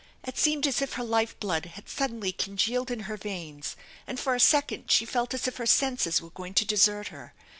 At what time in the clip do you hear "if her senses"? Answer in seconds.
5.47-6.19